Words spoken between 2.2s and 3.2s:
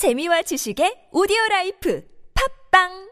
팝빵